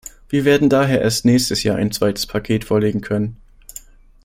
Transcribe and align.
Wir 0.29 0.45
werden 0.45 0.67
daher 0.67 0.99
erst 1.03 1.25
nächstes 1.25 1.61
Jahr 1.61 1.77
ein 1.77 1.91
zweites 1.91 2.25
Paket 2.25 2.65
vorlegen 2.65 3.01
können. 3.01 3.37